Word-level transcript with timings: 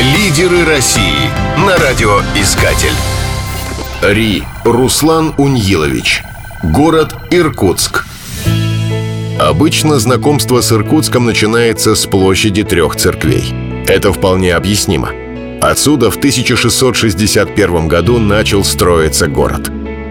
Лидеры 0.00 0.64
России 0.64 1.30
на 1.56 1.76
радиоискатель. 1.76 2.88
Ри. 4.02 4.42
Руслан 4.64 5.32
Уньилович. 5.38 6.24
Город 6.64 7.14
Иркутск. 7.30 8.04
Обычно 9.38 10.00
знакомство 10.00 10.62
с 10.62 10.72
Иркутском 10.72 11.26
начинается 11.26 11.94
с 11.94 12.06
площади 12.06 12.64
трех 12.64 12.96
церквей. 12.96 13.54
Это 13.86 14.12
вполне 14.12 14.56
объяснимо. 14.56 15.10
Отсюда 15.62 16.10
в 16.10 16.16
1661 16.16 17.86
году 17.86 18.18
начал 18.18 18.64
строиться 18.64 19.28
город. 19.28 19.70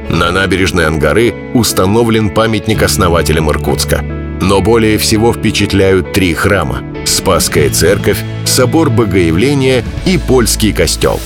На 0.09 0.31
набережной 0.31 0.87
Ангары 0.87 1.33
установлен 1.53 2.29
памятник 2.29 2.81
основателям 2.83 3.49
Иркутска. 3.51 4.01
Но 4.39 4.61
более 4.61 4.97
всего 4.97 5.33
впечатляют 5.33 6.13
три 6.13 6.33
храма– 6.33 6.83
Спасская 7.05 7.69
церковь, 7.69 8.17
собор 8.45 8.89
Богоявления 8.89 9.83
и 10.05 10.17
польский 10.17 10.73
костел. 10.73 11.19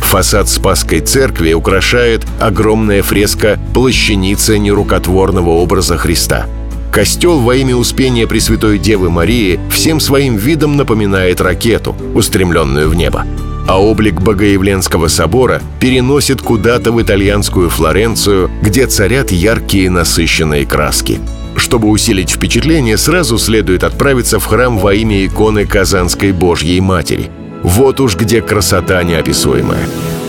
Фасад 0.00 0.48
Спасской 0.48 1.00
церкви 1.00 1.52
украшает 1.52 2.26
огромная 2.40 3.02
фреска 3.02 3.58
«Плащаница 3.72 4.58
нерукотворного 4.58 5.50
образа 5.50 5.96
Христа». 5.96 6.46
Костел 6.92 7.38
во 7.38 7.54
имя 7.54 7.76
Успения 7.76 8.26
Пресвятой 8.26 8.78
Девы 8.78 9.10
Марии 9.10 9.60
всем 9.70 10.00
своим 10.00 10.36
видом 10.36 10.76
напоминает 10.76 11.40
ракету, 11.40 11.94
устремленную 12.14 12.88
в 12.88 12.94
небо. 12.96 13.24
А 13.68 13.80
облик 13.80 14.20
Богоявленского 14.20 15.06
собора 15.06 15.62
переносит 15.78 16.42
куда-то 16.42 16.90
в 16.90 17.00
итальянскую 17.00 17.70
Флоренцию, 17.70 18.50
где 18.62 18.88
царят 18.88 19.30
яркие 19.30 19.90
насыщенные 19.90 20.66
краски– 20.66 21.20
чтобы 21.70 21.86
усилить 21.86 22.30
впечатление, 22.32 22.98
сразу 22.98 23.38
следует 23.38 23.84
отправиться 23.84 24.40
в 24.40 24.44
храм 24.44 24.76
во 24.76 24.92
имя 24.92 25.24
иконы 25.24 25.66
Казанской 25.66 26.32
Божьей 26.32 26.80
Матери. 26.80 27.30
Вот 27.62 28.00
уж 28.00 28.16
где 28.16 28.42
красота 28.42 29.00
неописуемая. 29.04 29.86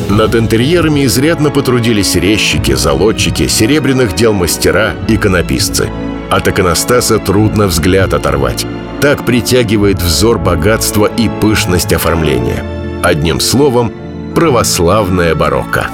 Над 0.07 0.35
интерьерами 0.35 1.03
изрядно 1.03 1.49
потрудились 1.49 2.13
резчики, 2.13 2.75
залодчики, 2.75 3.47
серебряных 3.47 4.13
дел 4.13 4.33
мастера, 4.33 4.93
иконописцы. 5.07 5.89
От 6.29 6.47
иконостаса 6.47 7.17
трудно 7.17 7.65
взгляд 7.65 8.13
оторвать. 8.13 8.67
Так 9.01 9.25
притягивает 9.25 9.99
взор 9.99 10.37
богатство 10.37 11.07
и 11.07 11.27
пышность 11.41 11.91
оформления. 11.91 12.63
Одним 13.01 13.39
словом, 13.39 13.91
православная 14.35 15.33
барокко. 15.33 15.87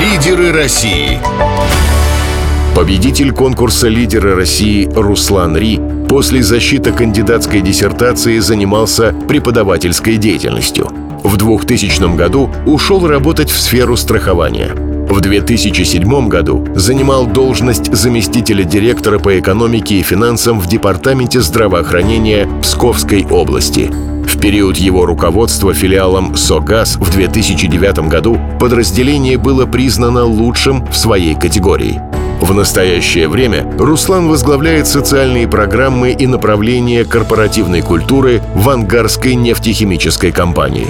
Лидеры 0.00 0.50
России 0.50 1.20
Победитель 2.74 3.30
конкурса 3.30 3.86
«Лидеры 3.86 4.34
России» 4.34 4.90
Руслан 4.96 5.56
Ри 5.56 5.80
после 6.08 6.42
защиты 6.42 6.90
кандидатской 6.90 7.60
диссертации 7.60 8.40
занимался 8.40 9.14
преподавательской 9.28 10.16
деятельностью. 10.16 10.88
В 11.22 11.36
2000 11.36 12.16
году 12.16 12.50
ушел 12.66 13.06
работать 13.06 13.48
в 13.48 13.60
сферу 13.60 13.96
страхования. 13.96 14.72
В 14.74 15.20
2007 15.20 16.28
году 16.28 16.66
занимал 16.74 17.26
должность 17.26 17.94
заместителя 17.94 18.64
директора 18.64 19.20
по 19.20 19.38
экономике 19.38 20.00
и 20.00 20.02
финансам 20.02 20.58
в 20.58 20.66
Департаменте 20.66 21.40
здравоохранения 21.42 22.48
Псковской 22.60 23.24
области. 23.24 23.88
В 24.26 24.40
период 24.40 24.78
его 24.78 25.06
руководства 25.06 25.72
филиалом 25.74 26.36
СОГАЗ 26.36 26.96
в 26.96 27.08
2009 27.12 28.08
году 28.08 28.36
подразделение 28.58 29.38
было 29.38 29.64
признано 29.64 30.24
лучшим 30.24 30.84
в 30.86 30.96
своей 30.96 31.36
категории– 31.36 32.00
в 32.40 32.52
настоящее 32.52 33.28
время 33.28 33.66
Руслан 33.78 34.28
возглавляет 34.28 34.86
социальные 34.86 35.48
программы 35.48 36.12
и 36.12 36.26
направления 36.26 37.04
корпоративной 37.04 37.80
культуры 37.80 38.42
в 38.54 38.68
Ангарской 38.68 39.34
нефтехимической 39.34 40.32
компании. 40.32 40.88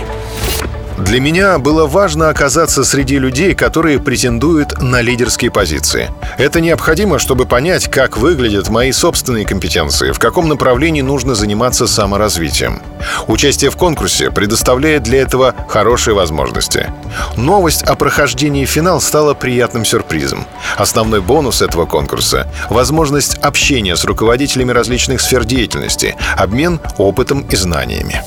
Для 1.04 1.20
меня 1.20 1.58
было 1.58 1.86
важно 1.86 2.30
оказаться 2.30 2.82
среди 2.82 3.18
людей, 3.18 3.54
которые 3.54 4.00
претендуют 4.00 4.80
на 4.80 5.02
лидерские 5.02 5.50
позиции. 5.50 6.10
Это 6.38 6.62
необходимо, 6.62 7.18
чтобы 7.18 7.44
понять, 7.44 7.90
как 7.90 8.16
выглядят 8.16 8.70
мои 8.70 8.90
собственные 8.90 9.44
компетенции, 9.44 10.12
в 10.12 10.18
каком 10.18 10.48
направлении 10.48 11.02
нужно 11.02 11.34
заниматься 11.34 11.86
саморазвитием. 11.86 12.80
Участие 13.26 13.70
в 13.70 13.76
конкурсе 13.76 14.30
предоставляет 14.30 15.02
для 15.02 15.20
этого 15.20 15.54
хорошие 15.68 16.14
возможности. 16.14 16.90
Новость 17.36 17.82
о 17.82 17.96
прохождении 17.96 18.64
финал 18.64 19.02
стала 19.02 19.34
приятным 19.34 19.84
сюрпризом. 19.84 20.46
Основной 20.78 21.20
бонус 21.20 21.60
этого 21.60 21.84
конкурса— 21.84 22.48
возможность 22.70 23.36
общения 23.38 23.94
с 23.94 24.04
руководителями 24.06 24.72
различных 24.72 25.20
сфер 25.20 25.44
деятельности, 25.44 26.16
обмен 26.36 26.80
опытом 26.96 27.42
и 27.42 27.56
знаниями. 27.56 28.22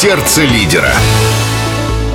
Сердце 0.00 0.42
лидера. 0.42 0.92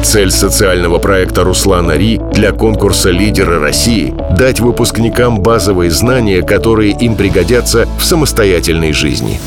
Цель 0.04 0.32
социального 0.32 1.00
проекта 1.00 1.44
Руслана 1.44 1.98
Ри 1.98 2.18
для 2.32 2.54
конкурса 2.54 3.10
«Лидеры 3.10 3.60
России»— 3.60 4.16
дать 4.38 4.62
выпускникам 4.62 5.42
базовые 5.42 5.92
знания, 5.92 6.44
которые 6.44 6.94
им 6.94 7.18
пригодятся 7.18 7.90
в 8.00 8.06
самостоятельной 8.06 8.94
жизни. 8.94 9.38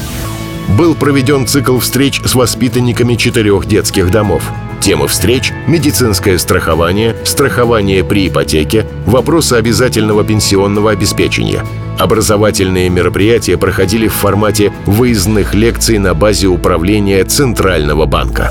Был 0.69 0.95
проведен 0.95 1.47
цикл 1.47 1.79
встреч 1.79 2.21
с 2.25 2.35
воспитанниками 2.35 3.15
четырех 3.15 3.67
детских 3.67 4.11
домов. 4.11 4.43
Темы 4.81 5.09
встреч– 5.09 5.53
медицинское 5.67 6.39
страхование, 6.39 7.17
страхование 7.25 8.05
при 8.05 8.29
ипотеке, 8.29 8.87
вопросы 9.07 9.55
обязательного 9.55 10.25
пенсионного 10.25 10.91
обеспечения– 10.91 11.65
Образовательные 11.99 12.89
мероприятия 12.91 13.57
проходили 13.57 14.09
в 14.09 14.13
формате 14.13 14.71
выездных 14.85 15.55
лекций 15.55 15.97
на 15.99 16.13
базе 16.15 16.49
управления 16.49 17.25
Центрального 17.25 18.05
банка. 18.07 18.51